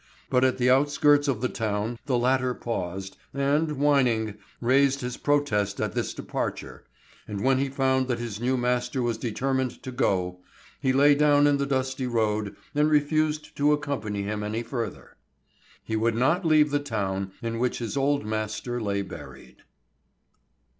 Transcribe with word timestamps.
But 0.31 0.43
at 0.43 0.57
the 0.57 0.67
outskirts 0.67 1.27
of 1.27 1.41
the 1.41 1.47
town, 1.47 1.99
the 2.07 2.17
latter 2.17 2.55
paused, 2.55 3.17
and 3.35 3.73
whining, 3.73 4.33
raised 4.59 5.01
his 5.01 5.15
protest 5.15 5.79
at 5.79 5.93
this 5.93 6.15
departure; 6.15 6.85
and 7.27 7.39
when 7.41 7.59
he 7.59 7.69
found 7.69 8.07
that 8.07 8.17
his 8.17 8.41
new 8.41 8.57
master 8.57 9.03
was 9.03 9.19
determined 9.19 9.83
to 9.83 9.91
go, 9.91 10.39
he 10.79 10.91
lay 10.91 11.13
down 11.13 11.45
in 11.45 11.57
the 11.57 11.67
dusty 11.67 12.07
road 12.07 12.55
and 12.73 12.89
refused 12.89 13.55
to 13.57 13.73
accompany 13.73 14.23
him 14.23 14.41
any 14.41 14.63
further. 14.63 15.17
He 15.83 15.95
would 15.95 16.15
not 16.15 16.43
leave 16.43 16.71
the 16.71 16.79
town 16.79 17.33
in 17.43 17.59
which 17.59 17.77
his 17.77 17.95
old 17.95 18.25
master 18.25 18.81
lay 18.81 19.03
buried. 19.03 19.57